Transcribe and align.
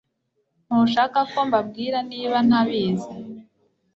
Ntushaka 0.65 1.19
ko 1.31 1.39
mbabwira 1.47 1.97
niba 2.11 2.37
ntabizi 2.47 3.13